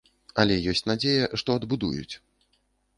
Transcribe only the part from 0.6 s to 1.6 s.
ёсць надзея, што